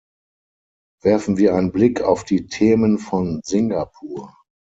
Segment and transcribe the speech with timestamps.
[1.03, 4.35] Werfen wir einen Blick auf die Themen von Singapur.